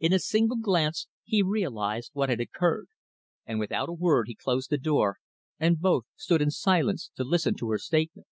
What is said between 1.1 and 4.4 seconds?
he realised what had occurred, and without a word he